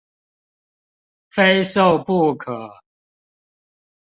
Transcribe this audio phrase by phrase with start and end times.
[1.29, 2.73] 非瘦不可